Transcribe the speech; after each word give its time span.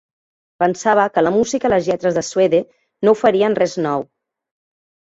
Pensava 0.63 1.05
que 1.17 1.23
la 1.25 1.33
música 1.35 1.71
i 1.71 1.71
les 1.75 1.91
lletres 1.91 2.19
de 2.21 2.25
Suede 2.31 2.65
no 3.09 3.17
oferien 3.19 3.63
res 3.63 3.81
nou. 3.89 4.11